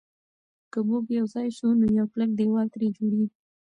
[0.71, 3.37] که موږ یو ځای شو نو یو کلک دېوال ترې جوړېږي.